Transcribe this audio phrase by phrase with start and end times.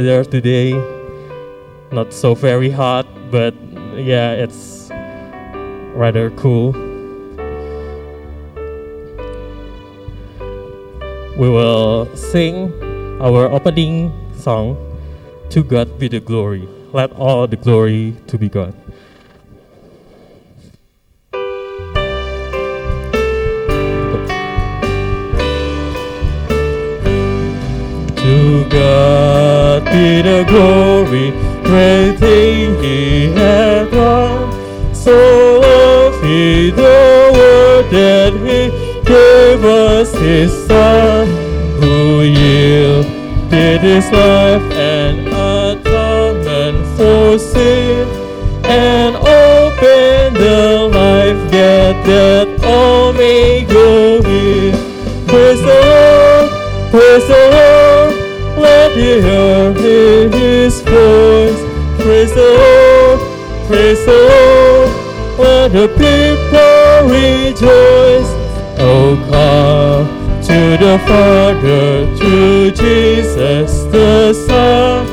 [0.00, 0.72] there today.
[1.92, 3.54] Not so very hot, but
[3.94, 4.90] yeah, it's
[5.94, 6.72] rather cool.
[11.36, 12.72] We will sing
[13.20, 14.76] our opening song,
[15.50, 16.68] To God be the glory.
[16.92, 18.74] Let all the glory to be God.
[29.90, 31.30] Be the glory,
[31.64, 34.94] great thing He hath done.
[34.94, 38.70] So loved He the world that He
[39.02, 41.26] gave us His Son,
[41.80, 48.19] who yielded His life and atonement for sin,
[65.80, 68.30] the people rejoice.
[68.78, 75.06] Oh, come to the Father, to Jesus the Son,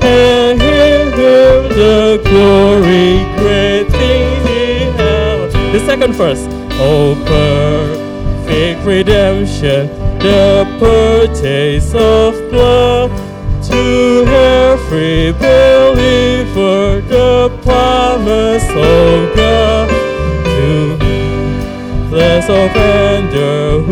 [0.00, 5.52] and give Him the glory, great thing He has.
[5.72, 6.46] The second verse.
[6.74, 9.88] Oh, perfect redemption,
[10.20, 13.10] the purchase of blood
[13.64, 19.91] to every believer, the promise of God
[22.46, 23.91] the offender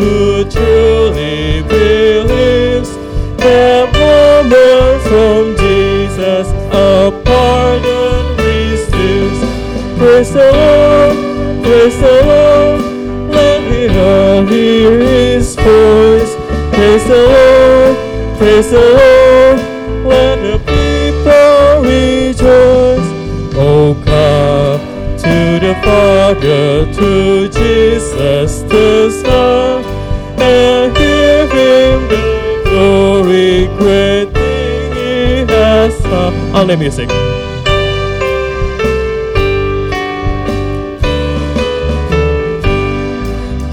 [36.77, 37.09] Music.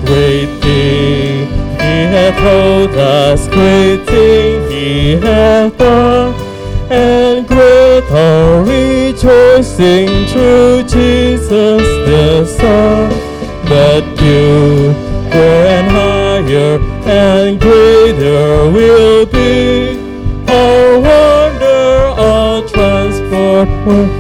[0.06, 1.48] Great thing
[1.78, 6.34] He hath told us, great thing He hath done,
[6.92, 13.10] and great our rejoicing through Jesus the Son.
[13.70, 14.90] But you
[15.32, 19.87] and higher and greater will be
[23.88, 24.17] transport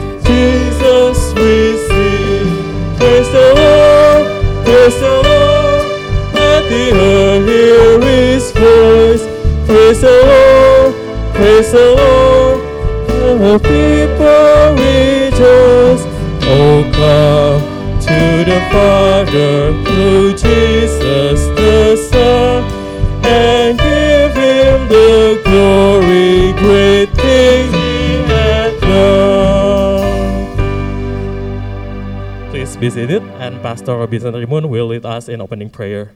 [32.49, 36.13] Please be seated, and Pastor Robinson Rimun will lead us in opening prayer.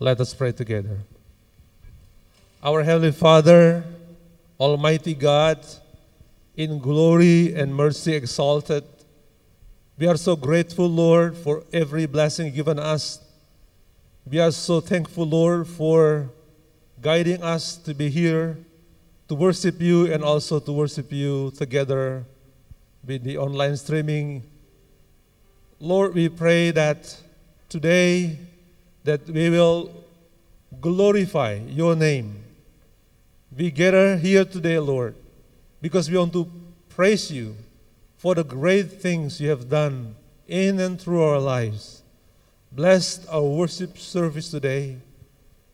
[0.00, 0.98] Let us pray together.
[2.62, 3.84] Our Heavenly Father,
[4.58, 5.64] Almighty God,
[6.56, 8.84] in glory and mercy exalted,
[9.96, 13.20] we are so grateful, Lord, for every blessing given us.
[14.28, 16.30] We are so thankful, Lord, for
[17.04, 18.56] guiding us to be here
[19.28, 22.24] to worship you and also to worship you together
[23.06, 24.42] with the online streaming.
[25.78, 27.14] Lord, we pray that
[27.68, 28.38] today
[29.04, 29.92] that we will
[30.80, 32.42] glorify your name.
[33.54, 35.14] We gather here today, Lord,
[35.82, 36.50] because we want to
[36.88, 37.54] praise you
[38.16, 40.16] for the great things you have done
[40.48, 42.02] in and through our lives.
[42.72, 44.96] Bless our worship service today.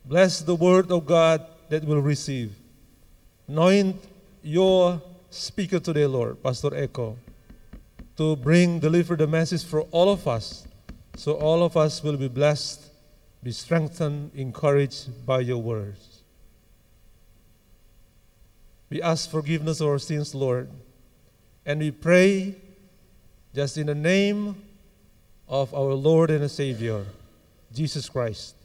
[0.04, 2.52] Bless the word of God that we'll receive.
[3.46, 3.96] Anoint
[4.42, 5.00] your
[5.30, 7.16] speaker today, Lord, Pastor Echo,
[8.16, 10.66] to bring, deliver the message for all of us,
[11.16, 12.90] so all of us will be blessed
[13.42, 16.22] be strengthened, encouraged by your words.
[18.90, 20.68] We ask forgiveness of our sins, Lord,
[21.64, 22.56] and we pray
[23.54, 24.60] just in the name
[25.48, 27.06] of our Lord and Savior,
[27.72, 28.56] Jesus Christ.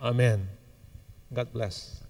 [0.00, 0.48] Amen.
[1.32, 2.02] God bless.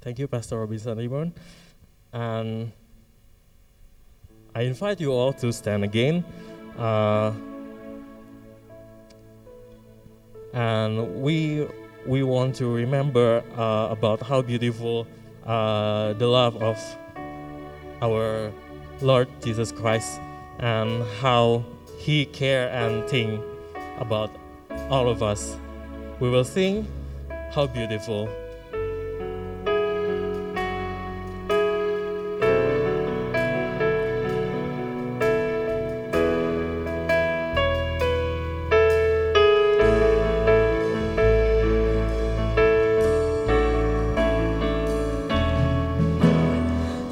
[0.00, 1.32] Thank you, Pastor Robinson Rimun.
[2.12, 2.72] And
[4.54, 6.24] I invite you all to stand again
[6.78, 7.32] Uh,
[10.54, 11.66] and we
[12.06, 15.06] we want to remember uh, about how beautiful
[15.46, 16.78] uh, the love of
[18.02, 18.52] our
[19.02, 20.20] Lord Jesus Christ
[20.58, 21.64] and how
[21.98, 23.42] He care and think
[23.98, 24.30] about
[24.90, 25.56] all of us.
[26.18, 26.86] We will sing
[27.52, 28.28] how beautiful.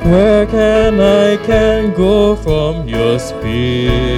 [0.02, 4.18] Where can I can go from your spirit?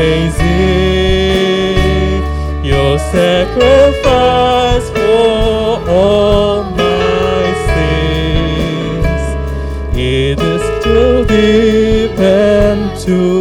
[0.00, 1.84] Amazing
[2.64, 9.22] your sacrifice for all my sins.
[9.96, 13.39] It is too deep and too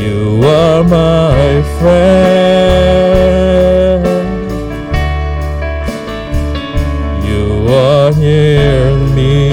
[0.02, 3.22] You are my friend.
[7.24, 9.52] You are near me.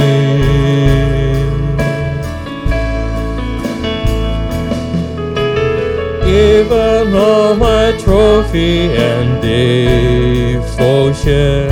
[6.25, 11.69] Even all my trophy and devotion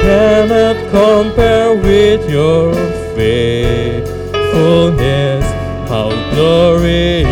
[0.00, 2.74] cannot compare with your
[3.14, 5.27] faithfulness.
[5.88, 7.28] How glorious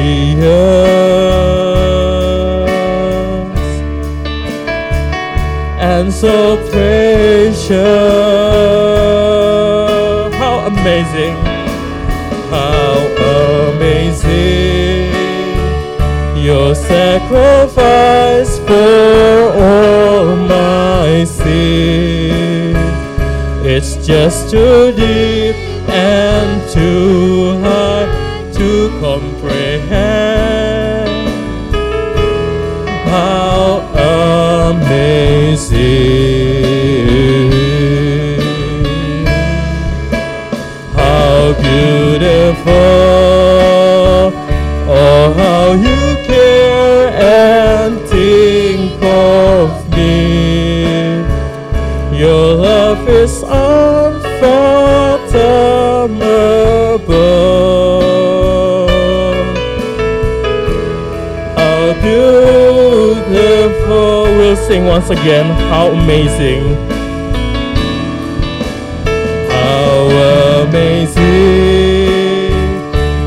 [5.78, 7.70] and so precious.
[10.34, 11.36] How amazing!
[12.50, 12.96] How
[13.70, 15.12] amazing
[16.42, 22.74] your sacrifice for all my sin.
[23.64, 25.45] It's just too deep
[64.76, 65.46] sing once again.
[65.70, 66.64] How amazing.
[69.48, 70.08] How
[70.64, 71.24] amazing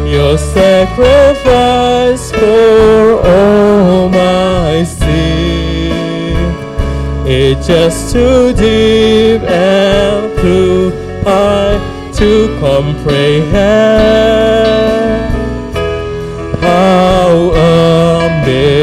[0.07, 6.37] your sacrifice for all my sin.
[7.25, 10.91] It's just too deep and too
[11.23, 11.77] high
[12.13, 12.29] to
[12.59, 13.89] comprehend.
[16.61, 18.78] How amazing!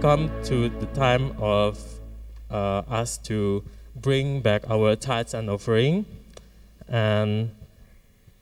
[0.00, 1.78] Come to the time of
[2.50, 3.62] uh, us to
[3.94, 6.06] bring back our tithes and offering,
[6.88, 7.50] and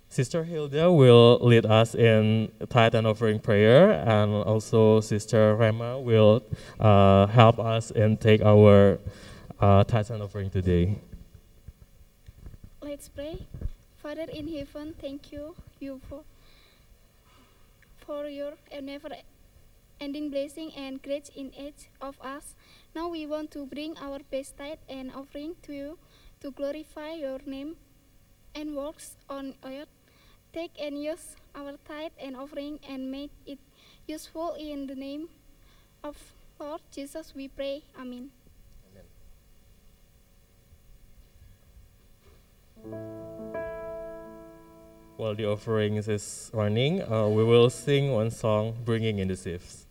[0.08, 6.44] Sister Hilda will lead us in tithe and offering prayer, and also Sister Rema will
[6.78, 9.00] uh, help us and take our
[9.58, 10.96] uh, tithes and offering today.
[12.80, 13.46] Let's pray.
[14.00, 16.22] Father in heaven, thank you, you for,
[18.06, 19.08] for your never
[20.00, 22.54] ending blessing and grace in each of us.
[22.94, 25.98] Now we want to bring our best tithe and offering to you
[26.40, 27.76] to glorify your name
[28.54, 29.88] and works on earth.
[30.52, 33.58] Take and use our tithe and offering and make it
[34.06, 35.28] useful in the name
[36.02, 36.16] of
[36.58, 37.82] Lord Jesus we pray.
[37.98, 38.30] Amen.
[45.16, 49.87] While the offerings is running, uh, we will sing one song, Bringing in the Sheaves.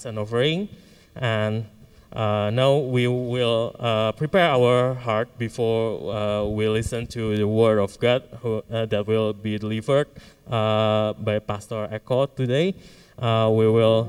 [0.00, 0.68] Tithes and offering.
[1.16, 1.66] And
[2.12, 7.78] uh, now we will uh, prepare our heart before uh, we listen to the word
[7.78, 10.08] of God who, uh, that will be delivered
[10.50, 12.74] uh, by Pastor Echo today.
[13.18, 14.08] Uh, we will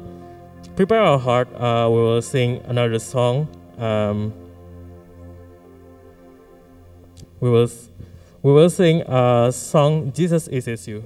[0.76, 1.50] prepare our heart.
[1.52, 3.48] We will sing another song.
[3.78, 4.34] Um,
[7.40, 7.70] we will
[8.44, 10.12] we will sing a song.
[10.14, 11.04] Jesus is you.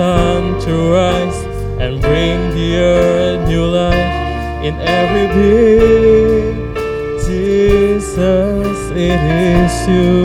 [0.00, 1.40] Sun to rise
[1.82, 6.54] and bring the earth new life in every being.
[7.26, 8.78] Jesus,
[9.08, 9.20] it
[9.52, 10.22] is you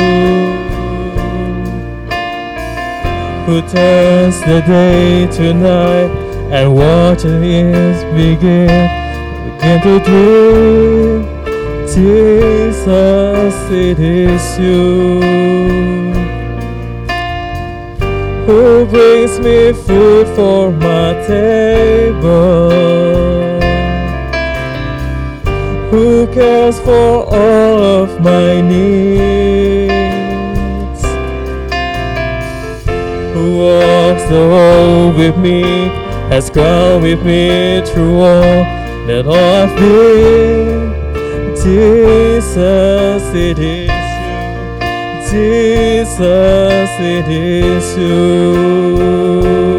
[3.46, 6.12] who turns the day to night
[6.56, 8.88] and watches it begin,
[9.46, 11.20] begin to dream.
[11.94, 16.25] Jesus, it is you
[18.46, 22.70] who brings me food for my table,
[25.90, 29.96] who cares for all of my needs,
[33.34, 35.62] who walks the road with me,
[36.30, 38.64] has gone with me through all
[39.08, 40.94] that I've been.
[41.56, 43.95] Jesus, it is.
[45.36, 49.75] Jesus, it is you.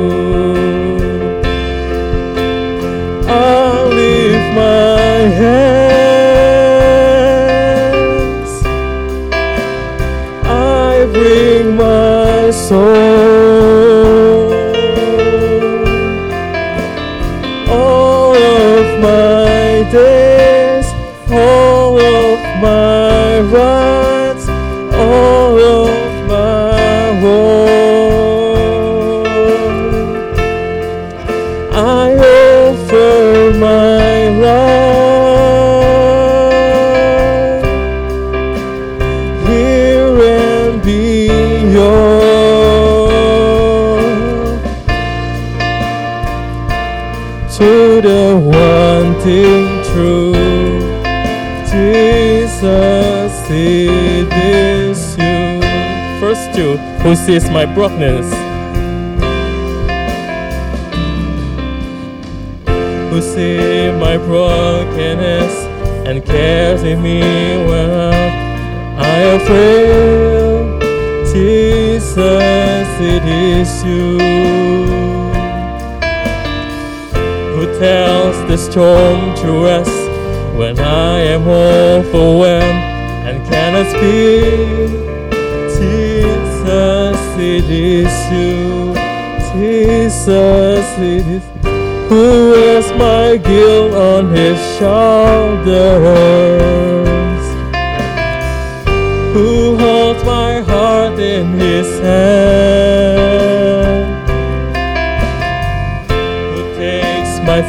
[57.74, 58.35] Sees my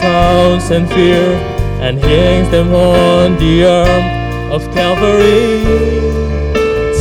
[0.01, 1.33] takes and fear
[1.81, 5.63] and hangs them on the arm of Calvary.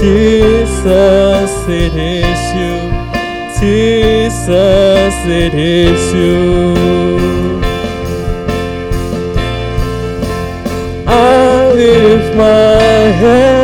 [0.01, 2.77] Jesus, it is you.
[3.61, 6.75] Jesus, it is you.
[11.07, 13.56] I lift my hands,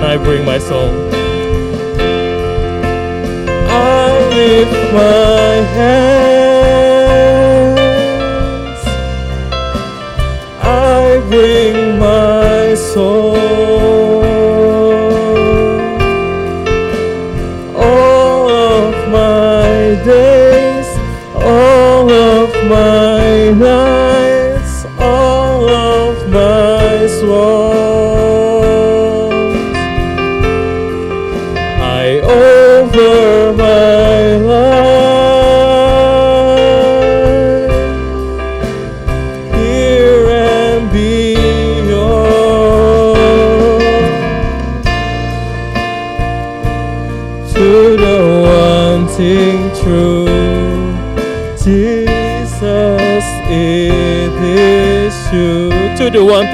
[0.00, 0.99] and I bring my soul.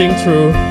[0.08, 0.65] The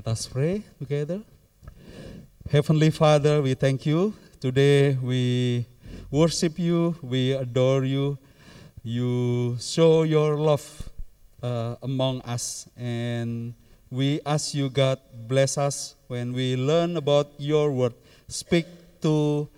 [0.00, 1.20] Let us pray together.
[2.48, 4.14] Heavenly Father, we thank you.
[4.40, 5.66] Today we
[6.10, 8.16] worship you, we adore you.
[8.82, 10.64] You show your love
[11.42, 13.52] uh, among us, and
[13.90, 17.92] we ask you, God, bless us when we learn about your word.
[18.26, 18.64] Speak
[19.02, 19.50] to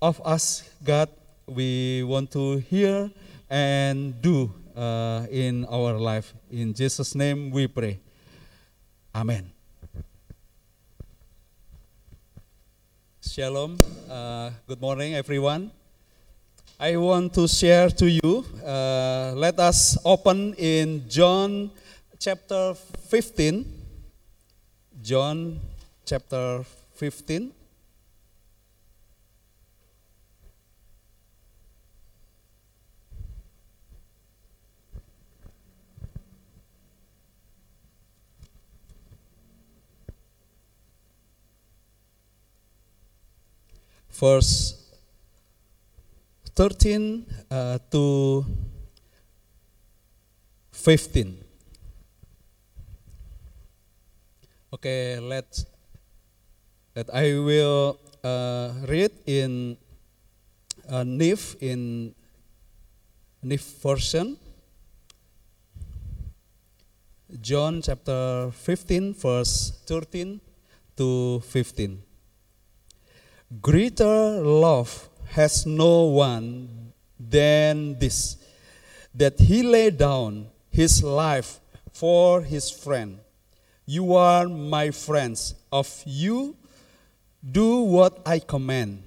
[0.00, 1.10] of us, God.
[1.48, 3.10] We want to hear
[3.50, 6.34] and do uh, in our life.
[6.52, 7.98] In Jesus' name we pray.
[9.12, 9.55] Amen.
[13.36, 13.76] Shalom.
[14.08, 15.70] Uh, good morning, everyone.
[16.80, 18.46] I want to share to you.
[18.64, 21.70] Uh, let us open in John
[22.18, 23.60] chapter 15.
[25.02, 25.60] John
[26.06, 27.52] chapter 15.
[44.18, 44.74] Verse
[46.54, 48.44] 13 uh, to
[50.72, 51.44] 15.
[54.72, 55.66] Okay, let's
[56.94, 59.76] that I will uh, read in
[60.88, 62.14] uh, NIF in
[63.44, 64.38] NIF version.
[67.40, 70.40] John chapter 15, verse 13
[70.96, 72.05] to 15.
[73.46, 78.38] Greater love has no one than this,
[79.14, 81.60] that he laid down his life
[81.92, 83.20] for his friend.
[83.86, 85.54] You are my friends.
[85.70, 86.56] Of you,
[87.40, 89.04] do what I command.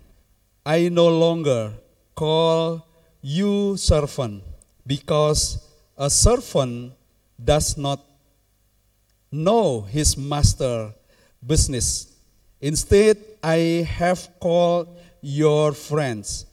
[0.65, 1.73] I no longer
[2.15, 2.87] call
[3.21, 4.43] you servant,
[4.87, 6.93] because a servant
[7.43, 8.05] does not
[9.29, 10.93] know his master
[11.45, 12.08] business.
[12.61, 14.89] Instead, I have called
[15.21, 16.45] your friends.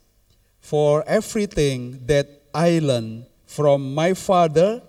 [0.61, 4.83] For everything that I learned from my father,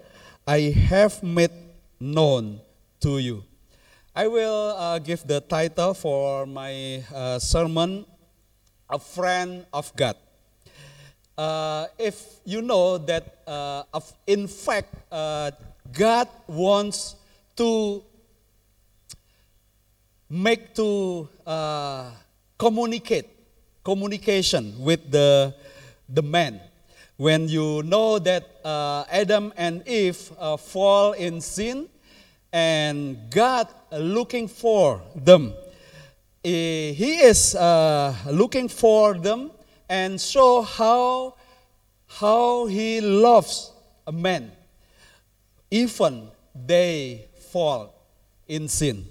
[0.45, 1.51] I have made
[1.99, 2.61] known
[3.01, 3.43] to you.
[4.15, 8.05] I will uh, give the title for my uh, sermon,
[8.89, 10.17] A Friend of God.
[11.37, 13.83] Uh, if you know that, uh,
[14.25, 15.51] in fact, uh,
[15.93, 17.15] God wants
[17.57, 18.01] to
[20.29, 22.11] make to uh,
[22.57, 23.27] communicate,
[23.83, 25.53] communication with the,
[26.09, 26.59] the man.
[27.17, 31.89] When you know that uh, Adam and Eve uh, fall in sin,
[32.53, 35.53] and God looking for them,
[36.47, 39.51] Eh, He is uh, looking for them
[39.89, 41.35] and show how
[42.07, 43.71] how He loves
[44.07, 44.51] a man,
[45.69, 47.93] even they fall
[48.47, 49.05] in sin.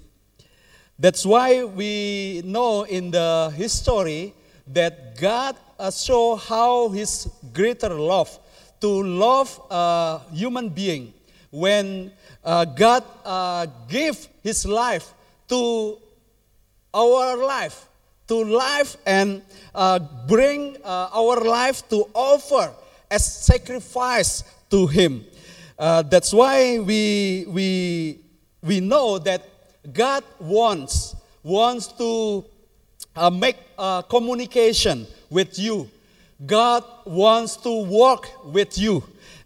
[0.99, 4.33] That's why we know in the history
[4.65, 8.39] that God uh, show how His greater love
[8.81, 11.13] to love a human being
[11.51, 12.11] when
[12.43, 15.13] uh, God uh, gave His life
[15.49, 15.97] to
[16.93, 17.87] our life,
[18.27, 19.43] to life and
[19.75, 22.73] uh, bring uh, our life to offer
[23.09, 25.25] as sacrifice to Him.
[25.77, 28.19] Uh, that's why we, we,
[28.63, 29.43] we know that
[29.93, 32.43] God wants, wants to
[33.15, 35.89] uh, make uh, communication with you.
[36.45, 39.03] God wants to walk with you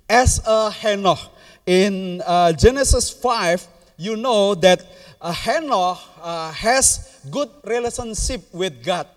[0.09, 1.29] as a Henoch.
[1.65, 4.83] In uh, Genesis 5, you know that
[5.21, 9.07] uh, Henoch uh, has good relationship with God.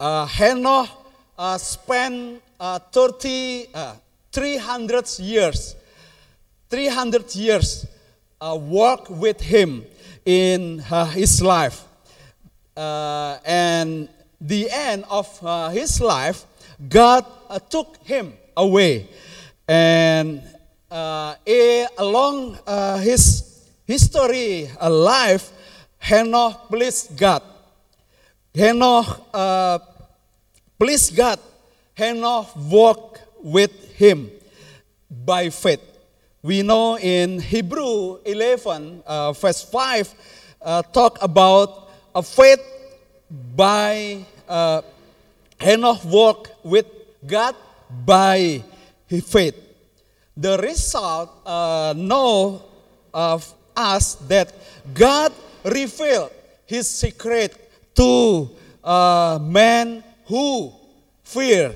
[0.00, 0.88] Uh, Henoch
[1.38, 3.94] uh, spent uh, 30, uh,
[4.32, 5.76] 300 years,
[6.70, 7.86] 300 years
[8.40, 9.84] uh, work with him
[10.24, 11.84] in uh, his life.
[12.76, 14.08] Uh, and
[14.40, 16.44] the end of uh, his life,
[16.88, 19.08] God uh, took him away.
[19.68, 20.42] And
[20.90, 25.52] eh, along uh, his history, uh, life,
[25.98, 27.42] Henoch pleased God.
[28.54, 29.22] Henoch
[30.78, 31.38] pleased God.
[31.96, 34.30] Henoch walked with him
[35.08, 35.93] by faith.
[36.44, 40.14] We know in Hebrew 11, uh, verse 5,
[40.60, 42.60] uh, talk about a faith
[43.56, 44.82] by uh,
[45.58, 46.84] Henoch walk with
[47.26, 47.56] God
[47.88, 48.62] by
[49.08, 49.56] faith.
[50.36, 52.60] The result uh, know
[53.14, 54.52] of us that
[54.92, 55.32] God
[55.64, 56.30] revealed
[56.66, 57.56] His secret
[57.94, 58.50] to
[58.84, 60.74] uh, man who
[61.22, 61.72] fear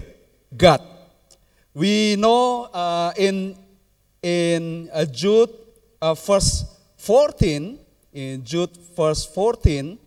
[0.55, 0.83] God.
[1.73, 3.57] We know uh, in
[4.23, 5.51] in uh, Jude
[6.01, 6.65] uh, verse
[6.97, 7.79] 14,
[8.13, 9.99] in Jude verse 14,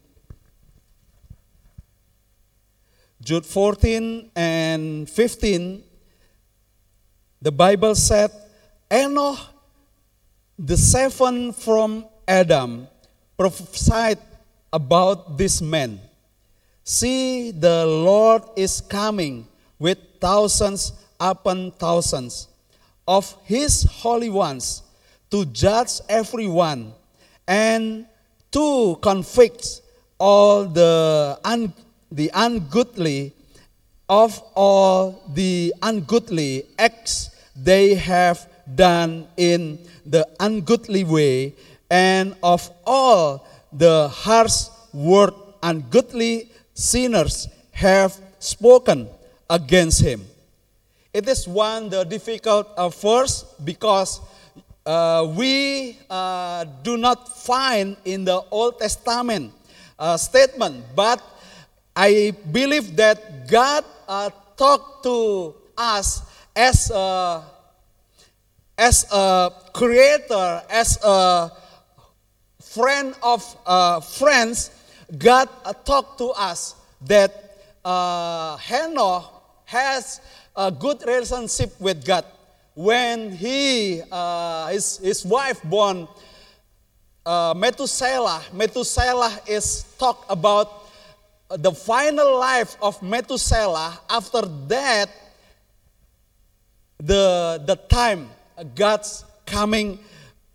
[3.24, 5.84] Jude 14 and 15,
[7.42, 8.32] the Bible said,
[8.92, 9.38] Enoch,
[10.58, 12.88] the seventh from Adam,
[13.38, 14.20] prophesied
[14.74, 16.00] about this man.
[16.84, 19.48] See, the Lord is coming
[19.80, 22.48] with thousands upon thousands
[23.18, 24.84] of his holy ones
[25.30, 26.94] to judge everyone
[27.46, 28.06] and
[28.52, 29.82] to convict
[30.18, 31.74] all the, un,
[32.10, 33.34] the ungoodly
[34.08, 41.54] of all the ungoodly acts they have done in the ungoodly way
[41.90, 49.08] and of all the harsh word ungodly sinners have spoken
[49.50, 50.22] against him.
[51.14, 54.22] It is one the difficult uh, verse because
[54.86, 59.52] uh, we uh, do not find in the Old Testament
[60.00, 61.22] uh, statement, but
[61.94, 66.24] I believe that God uh, talked to us
[66.56, 67.44] as a,
[68.78, 71.52] as a creator, as a
[72.62, 74.72] friend of uh, friends.
[75.18, 75.50] God
[75.84, 79.26] talked to us that Henoch
[79.66, 80.22] has
[80.56, 82.26] a good relationship with God.
[82.74, 86.08] when he, uh, his, his wife born
[87.26, 90.90] uh, Methuselah, Methuselah is talk about
[91.50, 94.00] the final life of Methuselah.
[94.10, 95.10] After that,
[96.98, 98.30] the, the time
[98.74, 100.00] God's coming,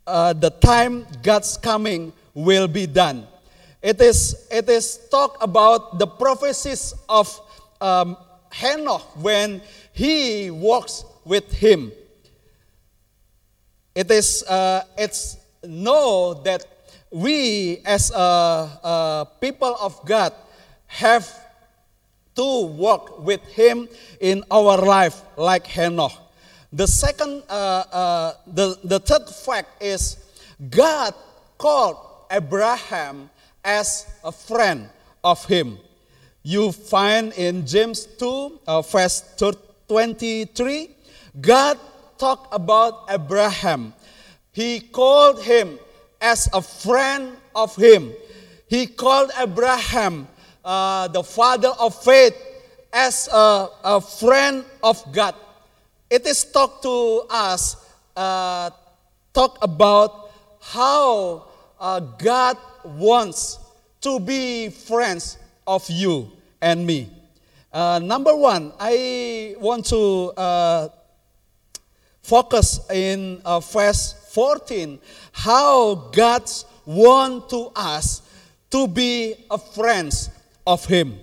[0.06, 3.26] uh, the time God's coming will be done.
[3.82, 7.28] It is, it is talk about the prophecies of
[7.80, 8.16] um,
[8.50, 9.60] Henoch when
[9.96, 11.90] he walks with him.
[13.94, 16.66] It is, uh, it's know that
[17.10, 20.34] we as a, a people of God
[20.86, 21.24] have
[22.34, 23.88] to walk with him
[24.20, 26.12] in our life like Henoch.
[26.70, 27.52] The second, uh,
[27.90, 30.18] uh, the, the third fact is
[30.68, 31.14] God
[31.56, 31.96] called
[32.30, 33.30] Abraham
[33.64, 34.90] as a friend
[35.24, 35.78] of him.
[36.42, 39.24] You find in James 2, uh, verse
[39.88, 40.90] 23,
[41.40, 41.78] God
[42.18, 43.92] talked about Abraham.
[44.52, 45.78] He called him
[46.20, 48.12] as a friend of him.
[48.68, 50.26] He called Abraham,
[50.64, 52.34] uh, the father of faith,
[52.92, 55.34] as a, a friend of God.
[56.08, 57.76] It is talk to us,
[58.16, 58.70] uh,
[59.34, 61.46] talk about how
[61.78, 63.58] uh, God wants
[64.00, 66.30] to be friends of you
[66.62, 67.15] and me.
[67.76, 70.88] Uh, number one, I want to uh,
[72.22, 74.98] focus in uh, verse 14
[75.32, 76.50] how God
[76.86, 78.22] wants to us
[78.70, 80.30] to be a friends
[80.66, 81.18] of Him.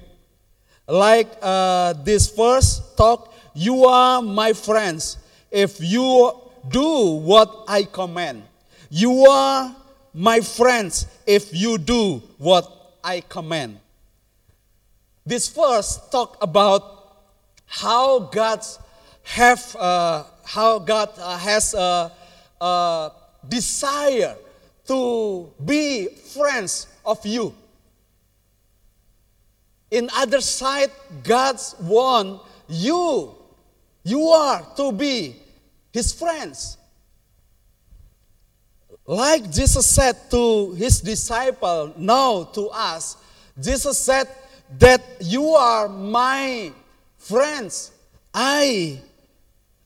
[0.87, 5.17] Like uh, this verse talk, you are my friends
[5.49, 6.39] if you
[6.69, 8.43] do what I command.
[8.91, 9.75] You are
[10.13, 12.69] my friends if you do what
[13.03, 13.79] I command.
[15.25, 17.15] This verse talk about
[17.65, 18.59] how God
[19.23, 22.11] have uh, how God uh, has a,
[22.59, 23.11] a
[23.47, 24.35] desire
[24.87, 27.55] to be friends of you.
[29.89, 30.91] In other side,
[31.23, 33.35] God's want you,
[34.03, 35.35] you are to be
[35.93, 36.77] His friends.
[39.05, 43.17] Like Jesus said to His disciple, now to us,
[43.59, 44.27] Jesus said
[44.79, 46.71] that you are my
[47.17, 47.91] friends.
[48.33, 48.99] I,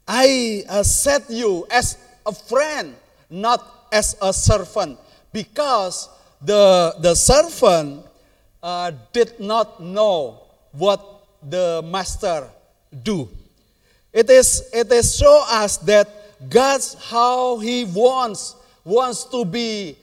[0.07, 2.95] I uh, set you as a friend,
[3.29, 4.99] not as a servant,
[5.33, 6.09] because
[6.41, 8.05] the, the servant
[8.63, 12.47] uh, did not know what the master
[13.03, 13.29] do.
[14.13, 16.07] It is, it is show us that
[16.49, 19.97] God's how He wants wants to be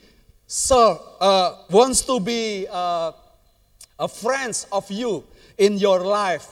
[0.45, 3.11] sir, uh, wants to be uh,
[3.99, 5.23] a friends of you
[5.57, 6.51] in your life.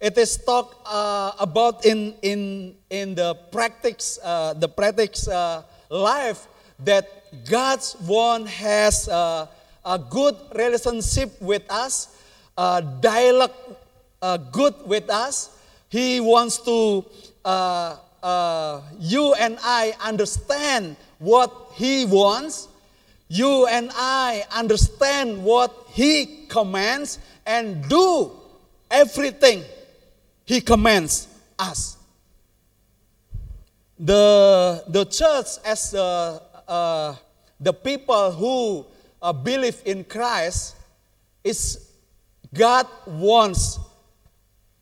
[0.00, 6.46] It is talked uh, about in, in, in the practice, uh, the practice uh, life
[6.80, 7.08] that
[7.48, 9.46] God's one has uh,
[9.84, 12.16] a good relationship with us,
[12.56, 13.54] a dialogue
[14.20, 15.56] uh, good with us.
[15.88, 17.04] He wants to,
[17.44, 22.68] uh, you and I understand what He wants.
[23.28, 28.32] You and I understand what He commands and do
[28.90, 29.62] everything
[30.44, 31.96] He commands us.
[33.96, 37.14] The, the church, as uh, uh,
[37.60, 38.86] the people who
[39.22, 40.74] uh, believe in Christ,
[41.44, 41.92] is
[42.52, 43.78] God wants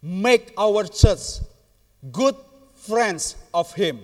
[0.01, 1.45] make our church
[2.11, 2.37] good
[2.75, 4.01] friends of Him.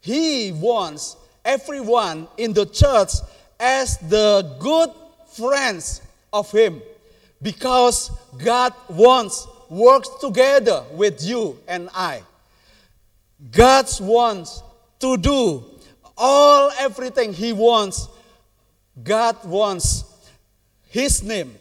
[0.00, 3.12] He wants everyone in the church
[3.60, 4.90] as the good
[5.28, 6.02] friends
[6.32, 6.82] of Him
[7.40, 8.10] because
[8.42, 12.22] God wants works together with you and I.
[13.50, 14.62] God wants
[15.00, 15.64] to do
[16.16, 18.08] all everything He wants.
[19.02, 20.04] God wants
[20.88, 21.54] His name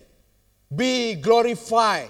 [0.76, 2.10] be glorified.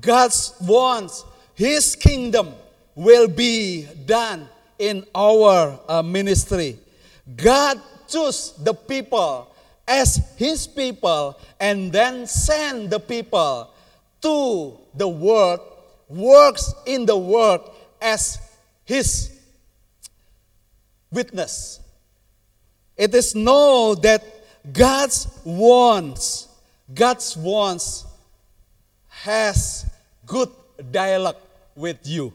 [0.00, 0.30] God
[0.62, 2.54] wants His kingdom
[2.94, 6.78] will be done in our uh, ministry.
[7.36, 9.49] God chose the people
[9.90, 13.74] as His people and then send the people
[14.22, 15.60] to the world,
[16.08, 17.68] works in the world
[18.00, 18.38] as
[18.84, 19.36] His
[21.10, 21.80] witness.
[22.96, 24.22] It is known that
[24.72, 26.46] God's wants,
[26.94, 28.06] God's wants
[29.08, 29.90] has
[30.24, 30.50] good
[30.92, 31.36] dialogue
[31.74, 32.32] with you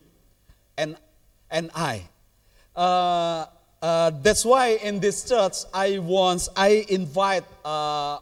[0.77, 0.97] and,
[1.49, 2.01] and I.
[2.75, 3.45] Uh,
[3.85, 8.17] uh, that's why in this church, I want, I invite uh,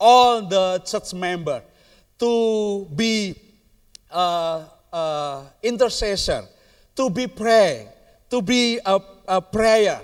[0.00, 1.60] all the church member
[2.18, 3.36] to be
[4.10, 6.44] uh, uh, intercessor,
[6.96, 7.88] to be pray,
[8.30, 10.00] to be a, a prayer,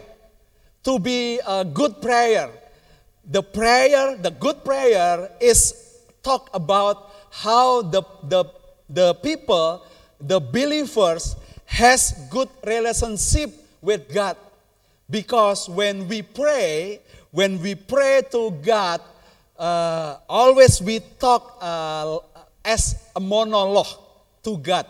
[0.85, 2.51] to be a good prayer.
[3.25, 5.73] The prayer, the good prayer is
[6.23, 8.45] talk about how the, the,
[8.91, 9.87] the people,
[10.21, 14.37] the believers, has good relationship with God.
[15.11, 19.01] Because when we pray, when we pray to God,
[19.59, 22.19] uh, always we talk uh,
[22.65, 23.87] as a monologue
[24.45, 24.87] to God.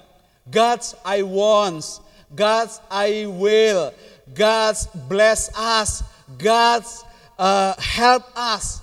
[0.50, 2.00] God's I want,
[2.34, 3.94] God's I will,
[4.34, 6.02] God's bless us,
[6.36, 7.04] God's
[7.38, 8.82] uh, help us.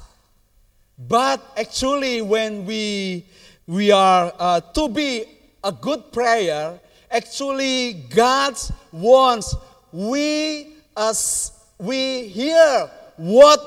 [0.98, 3.26] But actually, when we
[3.68, 5.26] we are uh, to be
[5.64, 6.80] a good prayer,
[7.12, 8.56] actually God
[8.92, 9.56] wants
[9.92, 13.60] we as we hear what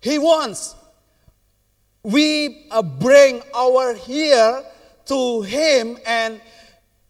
[0.00, 0.74] He wants.
[2.02, 4.64] We uh, bring our ear
[5.06, 6.40] to Him and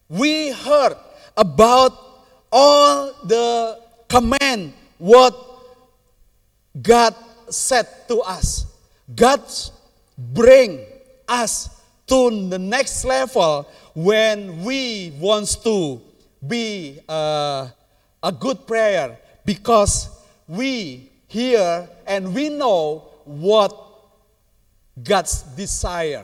[0.09, 0.97] we heard
[1.37, 1.93] about
[2.51, 5.35] all the command what
[6.81, 7.15] God
[7.49, 8.65] said to us.
[9.15, 9.41] God
[10.17, 10.85] bring
[11.27, 11.69] us
[12.07, 16.01] to the next level when we want to
[16.45, 17.67] be uh,
[18.23, 19.17] a good prayer
[19.49, 20.09] because
[20.47, 23.73] we hear and we know what
[25.01, 26.23] God's desire.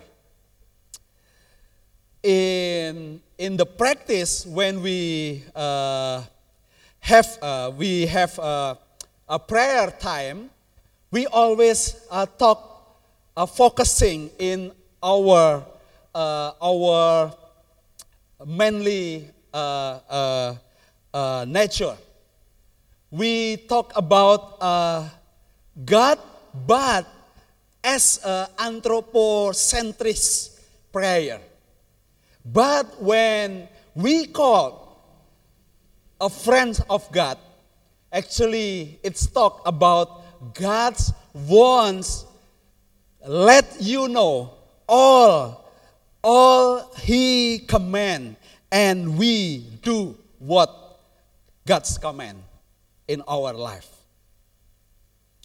[2.22, 6.22] In, in the practice, when we uh,
[7.00, 8.76] have, uh, we have uh,
[9.28, 10.52] a prayer time,
[11.10, 13.02] we always uh, talk,
[13.36, 15.66] uh, focusing in our,
[16.14, 17.34] uh, our
[18.46, 19.32] manly
[21.48, 21.96] nature.
[23.12, 25.10] We talk about uh,
[25.86, 26.20] God,
[26.66, 27.06] but
[27.84, 30.18] as an anthropocentric
[30.92, 31.40] prayer.
[32.44, 35.02] But when we call
[36.20, 37.38] a friend of God,
[38.12, 42.26] actually it's talk about God's wants
[43.28, 44.54] let you know
[44.88, 45.66] all
[46.24, 48.36] all he command
[48.72, 51.00] and we do what
[51.66, 52.38] God's command
[53.08, 53.90] in our life.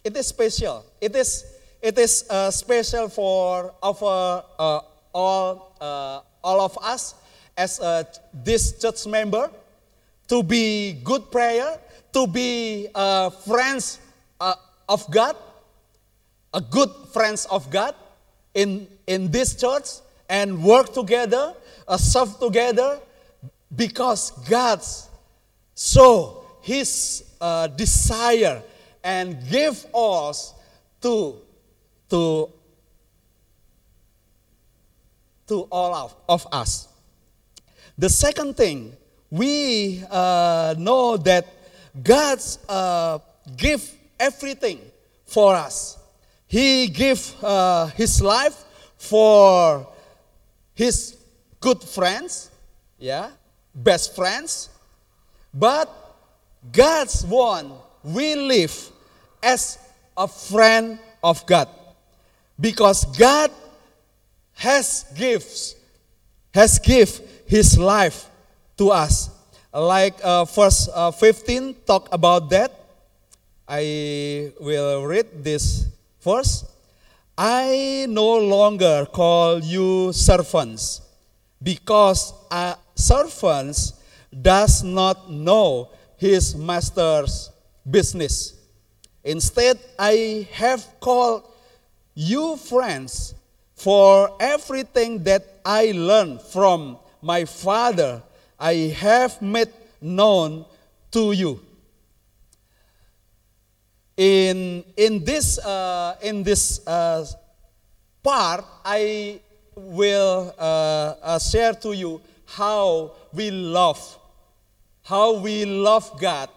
[0.03, 0.85] It is special.
[0.99, 1.45] It is
[1.81, 4.79] it is uh, special for our uh,
[5.13, 7.15] all uh, all of us
[7.57, 9.49] as a, this church member
[10.27, 11.77] to be good prayer,
[12.13, 13.99] to be uh, friends
[14.39, 14.55] uh,
[14.89, 15.35] of God,
[16.53, 17.93] a good friends of God
[18.53, 21.53] in in this church and work together,
[21.87, 22.99] uh, serve together,
[23.75, 25.09] because God's
[25.75, 28.61] so His uh, desire
[29.03, 30.53] and give us
[31.01, 31.35] to
[32.09, 32.49] to
[35.47, 36.87] to all of, of us.
[37.97, 38.95] The second thing,
[39.29, 41.45] we uh, know that
[42.01, 43.19] God's uh,
[43.57, 43.83] give
[44.17, 44.79] everything
[45.25, 45.97] for us.
[46.47, 48.63] He give uh, His life
[48.97, 49.87] for
[50.73, 51.17] His
[51.59, 52.49] good friends,
[52.97, 53.31] yeah,
[53.75, 54.69] best friends.
[55.53, 56.00] But
[56.69, 57.71] God's one
[58.03, 58.73] we live
[59.41, 59.77] as
[60.17, 61.67] a friend of God
[62.59, 63.51] because God
[64.53, 65.75] has gifts,
[66.53, 68.29] has give His life
[68.77, 69.29] to us.
[69.73, 72.71] Like uh, verse uh, 15 talk about that.
[73.67, 75.87] I will read this
[76.21, 76.65] verse.
[77.37, 81.01] I no longer call you servants
[81.63, 83.93] because a servant
[84.29, 85.89] does not know
[86.21, 87.49] his master's
[87.89, 88.53] business.
[89.23, 91.49] Instead, I have called
[92.13, 93.33] you friends
[93.73, 98.21] for everything that I learned from my father,
[98.59, 100.65] I have made known
[101.09, 101.59] to you.
[104.15, 107.25] In, in this, uh, in this uh,
[108.21, 109.39] part, I
[109.75, 113.97] will uh, uh, share to you how we love,
[115.03, 116.49] how we love God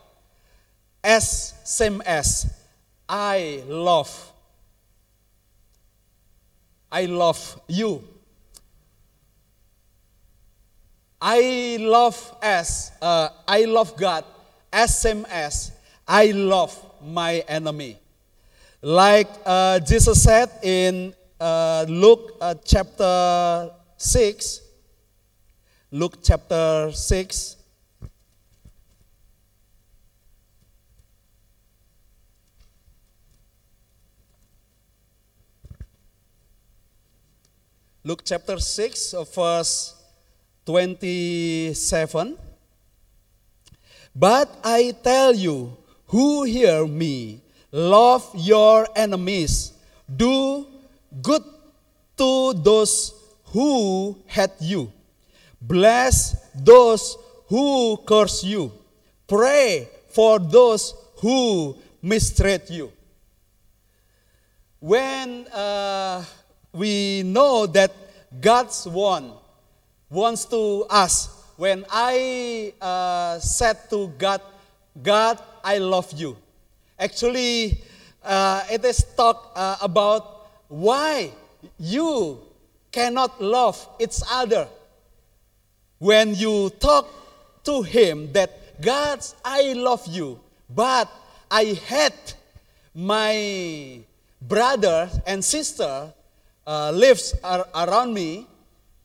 [1.03, 2.53] as same as
[3.09, 4.33] I love.
[6.91, 8.03] I love you.
[11.21, 14.25] I love as uh, I love God
[14.73, 15.73] as same as
[16.07, 17.99] I love my enemy.
[18.83, 24.61] Like uh, Jesus said in uh, Luke uh, chapter 6,
[25.91, 27.57] Luke chapter 6,
[38.07, 39.95] Luke chapter 6, verse
[40.67, 42.37] 27.
[44.15, 45.75] But I tell you
[46.09, 47.41] who hear me,
[47.73, 49.73] love your enemies,
[50.05, 50.67] do
[51.23, 51.45] good
[52.19, 53.15] to those
[53.57, 54.93] who hate you,
[55.59, 57.17] bless those
[57.49, 58.71] who curse you,
[59.27, 60.93] pray for those
[61.23, 62.93] who mistreat you.
[64.79, 66.23] When uh,
[66.75, 67.95] we know that
[68.41, 69.31] God's one
[70.11, 74.43] wants to us, when I uh, said to God,
[75.01, 76.37] God, I love you.
[76.99, 77.79] Actually,
[78.25, 81.31] uh, it is talk uh, about why
[81.79, 82.41] you
[82.91, 84.67] cannot love each other.
[85.99, 87.07] When you talk
[87.65, 91.09] to Him that, God, I love you, but
[91.49, 92.35] I hate
[92.95, 94.01] my
[94.43, 96.13] brother and sister
[96.67, 98.47] uh, lives ar- around me,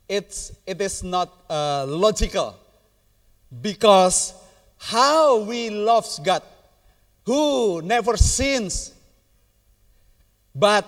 [0.07, 2.55] it's, it is not uh, logical.
[3.61, 4.33] Because
[4.77, 6.43] how we love God,
[7.25, 8.93] who never sins,
[10.55, 10.85] but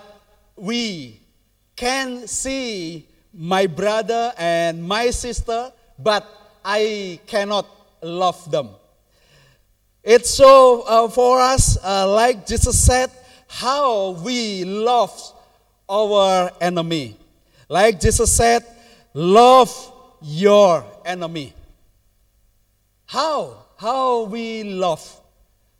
[0.56, 1.20] we
[1.76, 6.26] can see my brother and my sister, but
[6.64, 7.66] I cannot
[8.02, 8.70] love them.
[10.02, 13.10] It's so uh, for us, uh, like Jesus said,
[13.48, 15.12] how we love
[15.92, 17.16] our enemy.
[17.68, 18.64] Like Jesus said,
[19.12, 19.68] love
[20.22, 21.52] your enemy.
[23.04, 23.56] How?
[23.76, 25.04] How we love?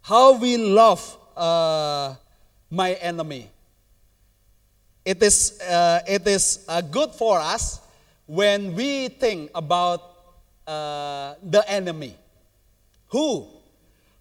[0.02, 1.00] How we love
[1.34, 2.14] uh,
[2.70, 3.48] my enemy?
[5.04, 7.80] It is, uh, it is uh, good for us
[8.26, 10.02] when we think about
[10.66, 12.16] uh, the enemy.
[13.08, 13.46] Who?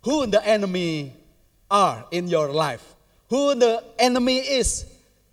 [0.03, 1.13] Who the enemy
[1.69, 2.95] are in your life?
[3.29, 4.85] Who the enemy is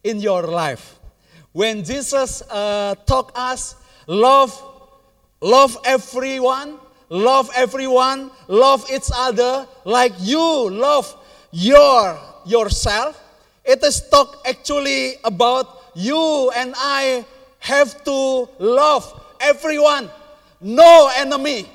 [0.04, 0.98] in your life?
[1.52, 3.74] When Jesus uh, taught us
[4.06, 4.52] love,
[5.40, 6.78] love everyone,
[7.08, 11.14] love everyone, love each other like you love
[11.50, 13.20] your yourself.
[13.64, 17.24] It is talk actually about you and I
[17.60, 19.04] have to love
[19.40, 20.10] everyone.
[20.60, 21.68] No enemy,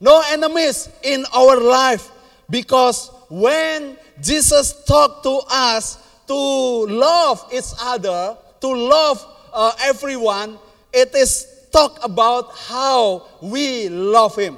[0.00, 2.10] no enemies in our life.
[2.48, 10.58] Because when Jesus talked to us to love each other, to love uh, everyone,
[10.92, 14.56] it is talk about how we love Him.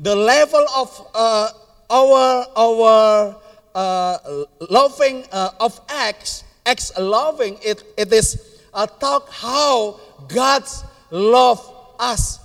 [0.00, 1.50] The level of uh,
[1.90, 3.36] our our
[3.74, 4.18] uh,
[4.70, 11.60] loving uh, of acts, acts loving, it, it is a talk how God's love
[11.98, 12.40] us.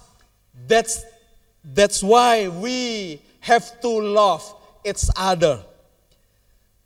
[0.67, 1.03] That's
[1.63, 4.43] that's why we have to love
[4.85, 5.63] each other.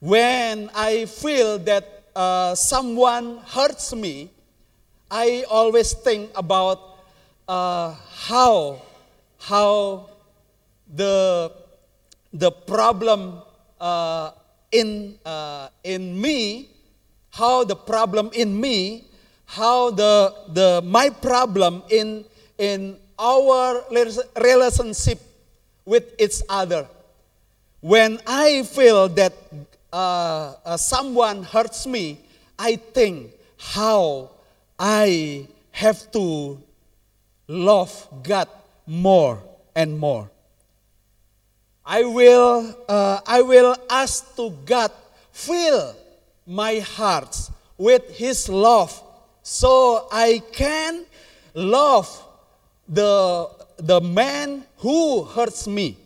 [0.05, 1.81] When I feel that
[2.13, 4.29] uh, someone hurts me,
[5.09, 7.01] I always think about
[7.49, 7.97] uh,
[8.29, 8.85] how
[9.41, 10.05] how
[10.85, 11.49] the
[12.29, 13.41] the problem
[13.81, 14.37] uh,
[14.69, 16.69] in uh, in me,
[17.33, 19.09] how the problem in me,
[19.49, 22.29] how the the my problem in
[22.61, 23.81] in our
[24.37, 25.17] relationship
[25.81, 26.85] with each other.
[27.81, 29.33] When I feel that
[29.91, 32.19] uh, uh, someone hurts me,
[32.57, 34.31] I think how
[34.79, 36.61] I have to
[37.47, 38.47] love God
[38.87, 39.41] more
[39.75, 40.29] and more.
[41.85, 44.91] I will, uh, I will ask to God,
[45.31, 45.95] fill
[46.47, 47.37] my heart
[47.77, 49.01] with His love
[49.43, 51.05] so I can
[51.53, 52.09] love
[52.87, 55.97] the, the man who hurts me.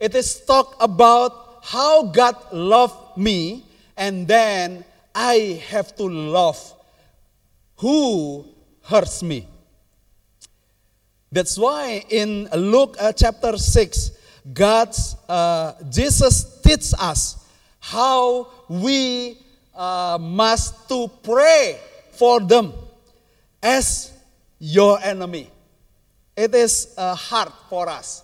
[0.00, 3.64] It is talk about how God loved me,
[3.96, 6.58] and then I have to love
[7.78, 8.46] who
[8.84, 9.48] hurts me.
[11.32, 14.10] That's why in Luke uh, chapter 6,
[14.52, 17.44] God's, uh, Jesus teaches us
[17.80, 19.36] how we
[19.74, 21.80] uh, must to pray
[22.12, 22.72] for them
[23.60, 24.12] as
[24.60, 25.50] your enemy.
[26.36, 28.22] It is uh, hard for us.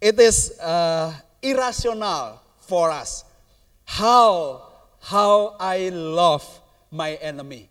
[0.00, 3.24] It is uh, irrational for us.
[3.84, 4.62] How,
[5.00, 6.44] how I love
[6.90, 7.68] my enemy.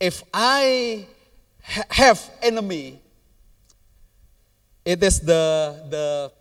[0.00, 1.06] If I
[1.62, 3.00] ha- have enemy,
[4.84, 6.32] it is the, the,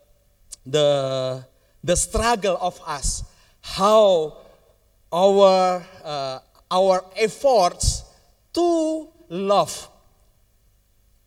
[0.66, 1.46] the,
[1.84, 3.24] the struggle of us.
[3.62, 4.38] How
[5.12, 6.40] our, uh,
[6.70, 8.04] our efforts
[8.54, 9.90] to love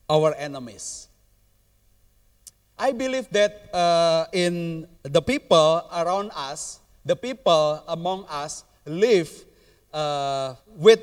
[0.09, 1.09] our enemies.
[2.79, 9.31] I believe that uh, in the people around us, the people among us live
[9.93, 11.01] uh, with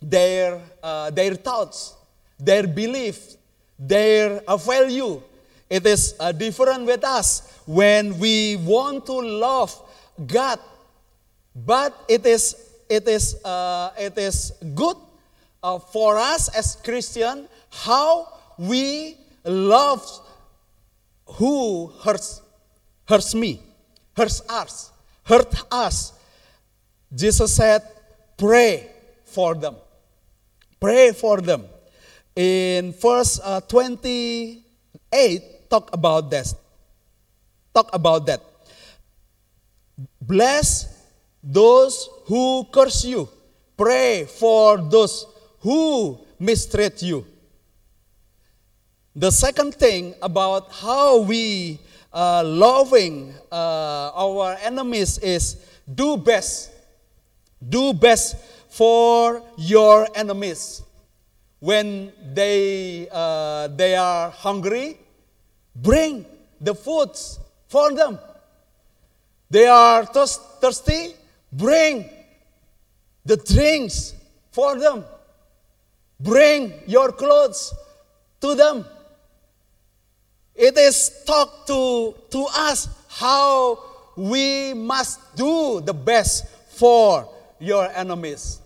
[0.00, 1.94] their, uh, their thoughts,
[2.38, 3.36] their beliefs,
[3.78, 5.22] their uh, value.
[5.68, 9.72] It is uh, different with us when we want to love
[10.26, 10.58] God,
[11.54, 12.56] but it is
[12.88, 14.96] it is uh, it is good
[15.62, 20.04] uh, for us as Christian how we love
[21.40, 22.42] who hurts
[23.06, 23.60] hurts me,
[24.16, 24.90] hurts us,
[25.24, 26.12] hurt us.
[27.14, 27.82] Jesus said,
[28.36, 28.90] pray
[29.24, 29.76] for them.
[30.80, 31.64] Pray for them.
[32.34, 36.54] In verse uh, 28, talk about this.
[37.74, 38.42] Talk about that.
[40.20, 40.88] Bless
[41.42, 43.28] those who curse you.
[43.76, 45.26] Pray for those
[45.60, 47.26] who mistreat you.
[49.14, 51.78] The second thing about how we
[52.12, 55.56] uh, loving uh, our enemies is
[55.92, 56.70] do best.
[57.66, 58.36] Do best
[58.68, 60.82] for your enemies.
[61.60, 64.98] When they, uh, they are hungry,
[65.74, 66.26] bring
[66.60, 67.38] the foods
[67.68, 68.18] for them.
[69.48, 71.14] They are thirst, thirsty,
[71.52, 72.08] bring
[73.24, 74.14] the drinks
[74.50, 75.04] for them.
[76.18, 77.74] Bring your clothes
[78.40, 78.84] to them.
[80.54, 83.78] It is taught to, to us how
[84.16, 86.46] we must do the best
[86.76, 87.28] for
[87.58, 88.60] your enemies.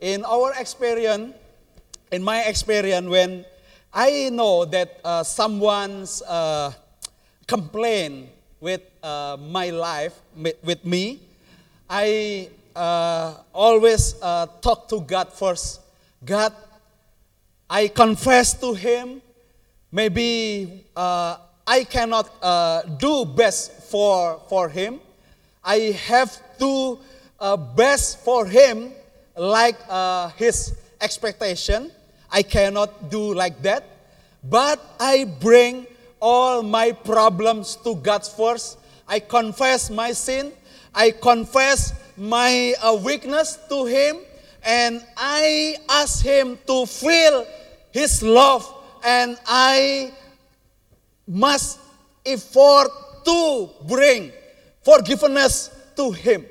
[0.00, 1.34] In our experience,
[2.10, 3.44] in my experience, when
[3.92, 6.72] I know that uh, someone's uh,
[7.46, 8.28] complain
[8.60, 10.20] with uh, my life,
[10.62, 11.20] with me,
[11.90, 15.80] I uh, always uh, talk to God first.
[16.24, 16.52] God,
[17.68, 19.20] I confess to Him
[19.92, 21.36] maybe uh,
[21.66, 24.98] I cannot uh, do best for, for him.
[25.62, 26.98] I have to
[27.38, 28.92] uh, best for him
[29.36, 31.92] like uh, his expectation.
[32.30, 33.84] I cannot do like that.
[34.42, 35.86] But I bring
[36.20, 38.78] all my problems to God first.
[39.06, 40.52] I confess my sin.
[40.94, 44.16] I confess my uh, weakness to Him.
[44.64, 47.46] And I ask Him to feel
[47.90, 48.62] His love
[49.04, 50.12] and I
[51.26, 51.78] must
[52.24, 52.90] effort
[53.24, 54.32] to bring
[54.82, 56.46] forgiveness to Him.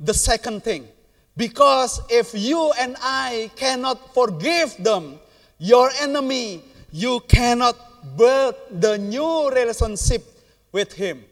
[0.00, 0.88] The second thing,
[1.36, 5.18] because if you and I cannot forgive them,
[5.58, 7.76] your enemy, you cannot
[8.16, 10.24] build the new relationship
[10.72, 11.24] with Him.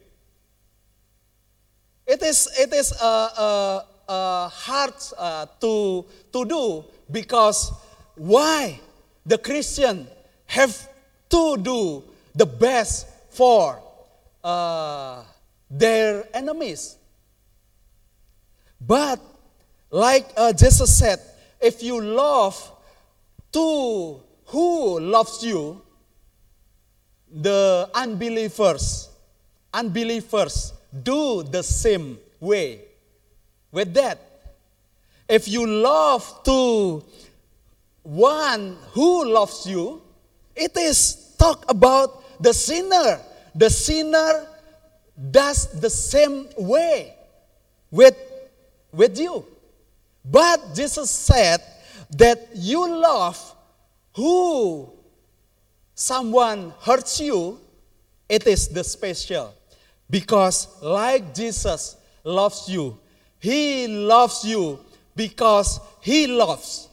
[2.07, 4.95] It is, it is uh, uh, uh, hard
[5.61, 7.73] to, to do because
[8.17, 8.81] why?
[9.31, 10.09] The Christian
[10.47, 10.75] have
[11.29, 12.03] to do
[12.35, 13.81] the best for
[14.43, 15.23] uh,
[15.71, 16.97] their enemies.
[18.81, 19.21] But,
[19.89, 21.21] like uh, Jesus said,
[21.61, 22.57] if you love
[23.53, 25.81] to who loves you,
[27.31, 29.11] the unbelievers,
[29.73, 30.73] unbelievers
[31.05, 32.81] do the same way.
[33.71, 34.19] With that,
[35.29, 37.05] if you love to
[38.11, 40.03] one who loves you,
[40.57, 43.21] it is talk about the sinner.
[43.55, 44.49] The sinner
[45.31, 47.15] does the same way
[47.89, 48.17] with,
[48.93, 49.47] with you.
[50.25, 51.61] But Jesus said
[52.11, 53.39] that you love
[54.17, 54.93] who
[55.95, 57.61] someone hurts you,
[58.29, 59.55] it is the special.
[60.09, 62.99] Because like Jesus loves you,
[63.39, 64.81] he loves you
[65.15, 66.90] because he loves.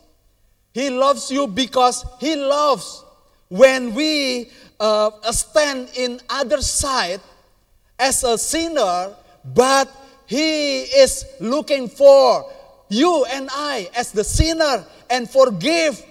[0.78, 3.03] He loves you because He loves.
[3.49, 7.19] When we uh, stand in other side
[7.97, 9.89] as a sinner, but
[10.28, 12.45] He is looking for
[12.89, 16.05] you and I as the sinner and forgive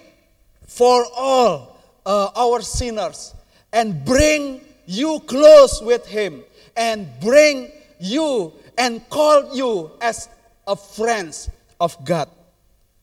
[0.67, 3.33] for all uh, our sinners
[3.71, 6.43] and bring you close with Him
[6.75, 10.27] and bring you and call you as
[10.67, 11.49] a friends
[11.79, 12.27] of God.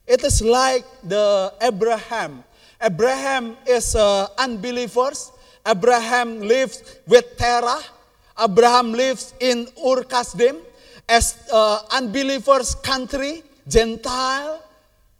[0.07, 2.45] It is like the Abraham.
[2.81, 5.33] Abraham is uh, unbelievers.
[5.67, 7.81] Abraham lives with Terah.
[8.39, 10.61] Abraham lives in Ur Kasdim
[11.09, 14.61] as uh, unbelievers country, Gentile.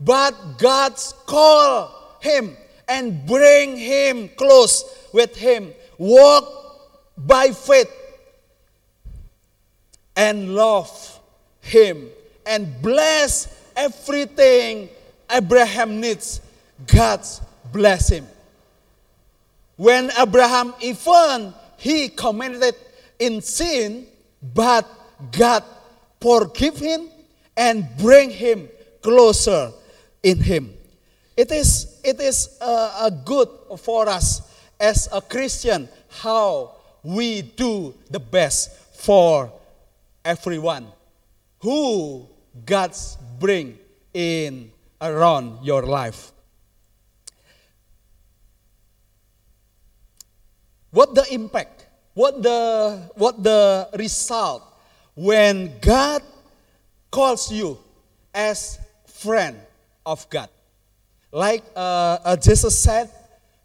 [0.01, 0.93] But God
[1.25, 2.57] call him
[2.89, 5.73] and bring him close with him.
[5.97, 6.45] Walk
[7.17, 7.91] by faith
[10.17, 10.93] and love
[11.63, 12.11] him
[12.45, 14.89] and bless everything
[15.31, 16.41] Abraham needs,
[16.87, 17.21] God
[17.73, 18.27] bless him.
[19.77, 22.75] When Abraham even he committed
[23.19, 24.07] in sin,
[24.43, 24.89] but
[25.33, 25.65] God
[26.21, 27.09] forgive him
[27.57, 28.69] and bring him
[29.03, 29.73] closer
[30.23, 30.73] in him.
[31.37, 33.49] It is, it is uh, good
[33.79, 34.43] for us
[34.79, 39.53] as a Christian, how we do the best for
[40.25, 40.87] everyone
[41.61, 42.27] who
[42.65, 43.79] God's bring
[44.13, 46.31] in around your life.
[50.91, 51.87] What the impact?
[52.15, 54.63] What the what the result
[55.17, 56.23] when God
[57.11, 57.79] calls you
[58.33, 59.59] as friend
[60.07, 60.49] of God?
[61.33, 63.11] Like uh, uh, Jesus said,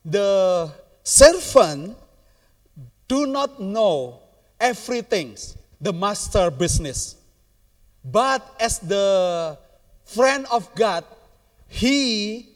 [0.04, 0.74] the
[1.04, 1.96] servant
[3.08, 4.22] do not know
[4.60, 5.38] everything,
[5.80, 7.19] the master business.
[8.12, 9.58] But as the
[10.06, 11.04] friend of God,
[11.68, 12.50] he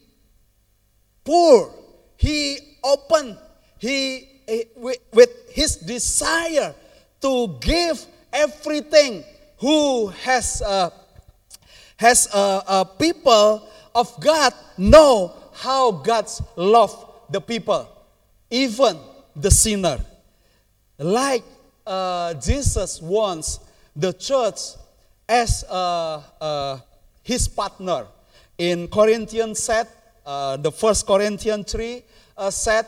[1.23, 1.69] poor,
[2.17, 3.37] he open,
[3.77, 4.29] he
[4.75, 6.73] with his desire
[7.21, 9.23] to give everything
[9.57, 10.89] who has uh,
[11.97, 16.91] has uh, uh, people of God know how God's love
[17.29, 17.87] the people,
[18.49, 18.97] even
[19.35, 19.99] the sinner.
[20.97, 21.43] Like
[21.85, 23.59] uh, Jesus wants
[23.95, 24.75] the church
[25.27, 25.63] as
[27.23, 28.05] his partner.
[28.57, 29.87] In Corinthians said,
[30.25, 32.03] uh, the first Corinthians 3
[32.37, 32.85] uh, said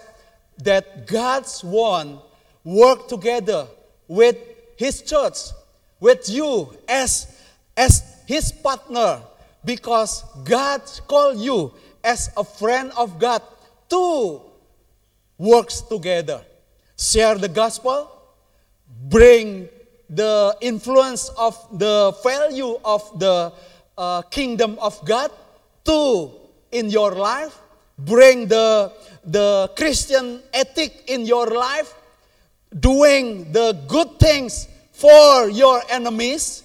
[0.57, 2.19] that God's one
[2.63, 3.67] work together
[4.07, 4.37] with
[4.77, 5.37] his church,
[5.99, 7.27] with you as,
[7.75, 9.21] as his partner,
[9.63, 11.73] because God called you
[12.03, 13.41] as a friend of God
[13.89, 14.41] to
[15.37, 16.41] works together.
[16.97, 18.09] Share the gospel,
[19.09, 19.67] bring
[20.09, 23.51] the influence of the value of the
[23.97, 25.31] uh, kingdom of God
[25.85, 26.31] to
[26.71, 27.57] in your life,
[27.97, 28.91] bring the,
[29.23, 31.93] the Christian ethic in your life,
[32.77, 36.63] doing the good things for your enemies,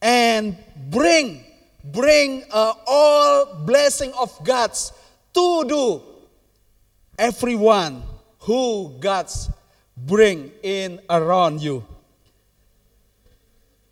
[0.00, 0.56] and
[0.90, 1.44] bring
[1.84, 4.92] bring uh, all blessing of God's
[5.34, 6.02] to do
[7.18, 8.02] everyone
[8.40, 9.50] who God's
[10.06, 11.84] bring in around you.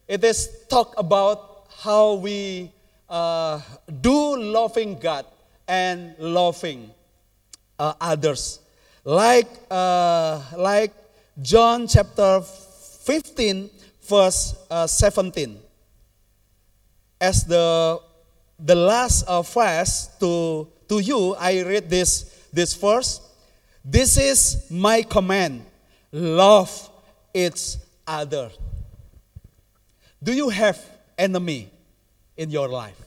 [0.08, 2.72] It is talk about how we
[3.08, 3.60] uh,
[4.00, 5.24] do loving God
[5.68, 6.90] and loving
[7.78, 8.58] uh, others.
[9.04, 10.92] Like, uh, like
[11.40, 13.70] John chapter 15,
[14.02, 15.58] verse uh, 17.
[17.20, 18.00] As the,
[18.58, 23.20] the last uh, verse to, to you, I read this, this verse.
[23.84, 25.69] This is my command
[26.12, 26.90] love
[27.32, 28.50] each other.
[30.22, 30.78] Do you have
[31.16, 31.70] enemy
[32.36, 33.00] in your life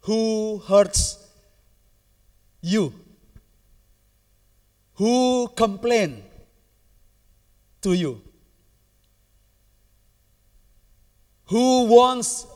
[0.00, 1.18] who hurts
[2.60, 2.92] you?
[4.94, 6.22] Who complain
[7.82, 8.20] to you?
[11.46, 12.46] Who wants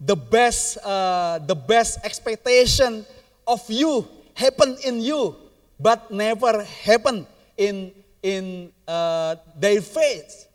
[0.00, 3.06] the best, uh, the best expectation
[3.46, 5.36] of you happen in you,
[5.78, 7.92] but never happen in
[8.24, 10.48] in uh, their faith.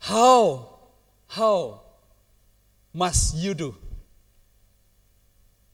[0.00, 0.68] How,
[1.28, 1.80] how
[2.92, 3.74] must you do?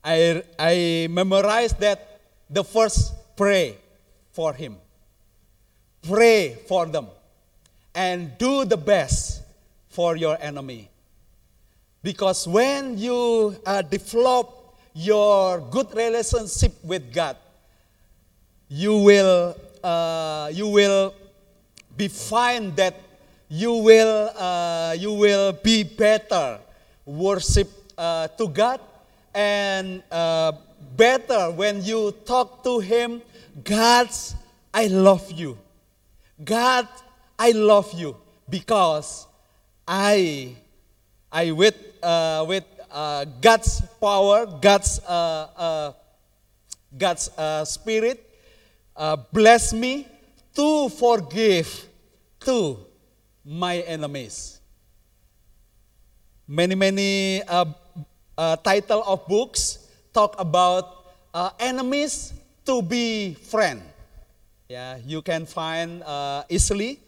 [0.05, 3.79] I, I memorized that the first pray
[4.33, 4.77] for him.
[6.03, 7.07] Pray for them
[7.95, 9.43] and do the best
[9.89, 10.91] for your enemy.
[12.03, 17.37] Because when you uh, develop your good relationship with God,
[18.69, 21.15] you will uh, you will
[21.97, 22.95] be fine that
[23.49, 26.59] you will, uh, you will be better
[27.05, 27.69] worship
[27.99, 28.81] uh, to God
[29.35, 30.53] and uh,
[30.97, 33.21] better when you talk to Him.
[33.63, 34.09] God,
[34.73, 35.59] I love you.
[36.43, 36.89] God,
[37.39, 38.17] I love you
[38.49, 39.27] because
[39.87, 40.57] I,
[41.31, 45.01] I with, uh, with uh, God's power, God's,
[46.97, 47.31] God's
[47.69, 48.32] spirit,
[49.03, 50.07] uh, bless me
[50.55, 51.67] to forgive
[52.39, 52.79] to
[53.45, 54.61] my enemies.
[56.47, 57.65] Many, many uh,
[58.39, 62.33] uh, title of books talk about uh, enemies
[62.65, 63.83] to be friend.
[64.69, 67.01] Yeah, you can find uh, easily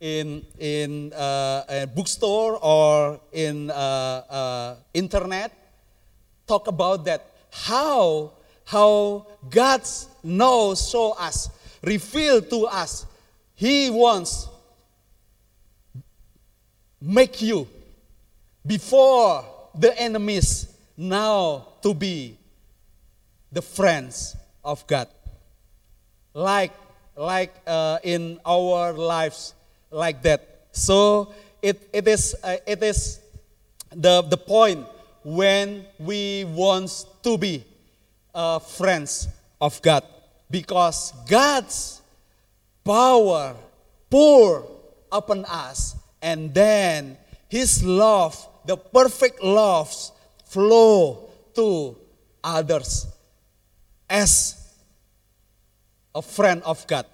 [0.00, 3.68] in in uh, a bookstore or in
[4.94, 5.52] internet.
[6.48, 7.28] Talk about that.
[7.52, 8.32] How
[8.64, 9.82] how God
[10.22, 11.48] knows, show us,
[11.82, 13.06] reveal to us.
[13.54, 14.48] He wants
[17.00, 17.66] make you
[18.64, 19.44] before
[19.74, 22.36] the enemies now to be
[23.50, 25.08] the friends of God.
[26.32, 26.72] Like
[27.16, 29.54] like uh, in our lives
[29.90, 30.66] like that.
[30.72, 33.20] So it, it is uh, it is
[33.90, 34.86] the the point
[35.24, 37.64] when we want to be
[38.34, 39.28] uh, friends
[39.60, 40.04] of God.
[40.50, 42.02] Because God's
[42.84, 43.54] power
[44.10, 44.68] pour
[45.10, 47.16] upon us and then
[47.48, 49.90] his love the perfect love
[50.44, 51.96] flow to
[52.44, 53.06] others.
[54.08, 54.56] As
[56.14, 57.06] a friend of God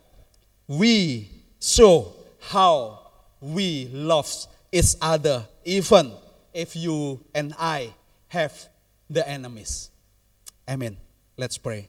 [0.66, 3.01] we show how
[3.41, 4.29] we love
[4.73, 6.12] each other even
[6.53, 7.95] if you and I
[8.29, 8.69] have
[9.09, 9.91] the enemies.
[10.69, 11.08] Amen
[11.39, 11.89] let's pray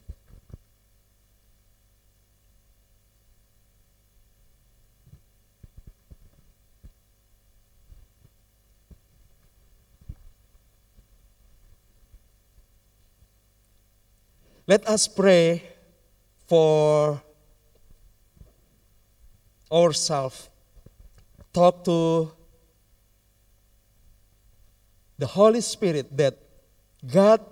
[14.70, 15.66] Let us pray
[16.46, 17.20] for
[19.66, 20.48] ourselves.
[21.52, 22.30] Talk to
[25.18, 26.38] the Holy Spirit that
[27.02, 27.42] God,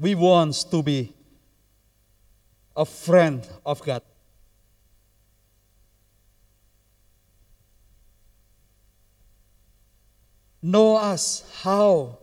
[0.00, 1.12] we want to be
[2.74, 4.02] a friend of God.
[10.62, 12.18] Know us how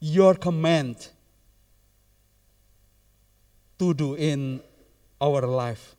[0.00, 1.08] your command
[3.78, 4.60] to do in
[5.20, 5.94] our life.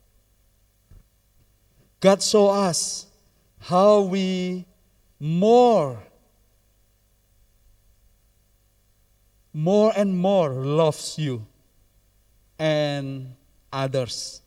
[1.98, 3.06] God show us
[3.58, 4.66] how we
[5.18, 5.98] more
[9.52, 11.46] more and more loves you
[12.58, 13.34] and
[13.72, 14.42] others.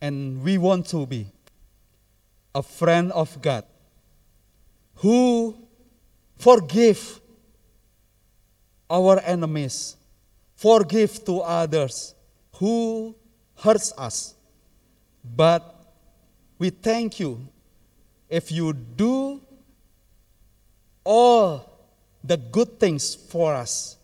[0.00, 1.26] And we want to be
[2.54, 3.64] a friend of God
[4.96, 5.56] who
[6.38, 7.20] forgive
[8.90, 9.96] our enemies
[10.64, 12.14] forgive to others
[12.54, 13.14] who
[13.56, 14.34] hurts us.
[15.22, 15.62] But
[16.58, 17.46] we thank you
[18.28, 19.42] if you do
[21.04, 21.73] all
[22.24, 23.98] the good things for us,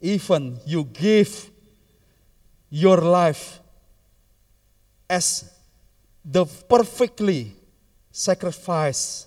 [0.00, 1.50] even you give
[2.68, 3.60] your life
[5.08, 5.50] as
[6.22, 7.56] the perfectly
[8.12, 9.26] sacrifice.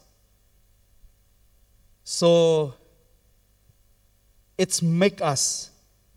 [2.04, 2.76] So
[4.56, 5.72] it's make us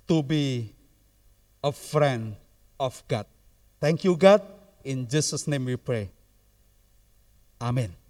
[0.07, 0.75] to be
[1.63, 2.37] a friend
[2.79, 3.25] of God.
[3.81, 4.43] Thank you, God.
[4.85, 6.11] In Jesus' name we pray.
[7.61, 8.04] Amen.